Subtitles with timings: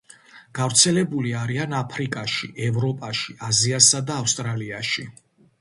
[0.59, 5.07] გავრცელებული არიან აფრიკაში, ევროპაში, აზიასა და ავსტრალიაში.